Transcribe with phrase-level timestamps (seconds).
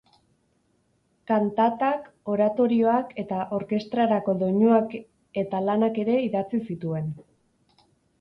[1.31, 4.95] Kantatak, oratorioak eta orkestrarako doinuak
[5.43, 7.13] eta lanak ere idatzi zituen.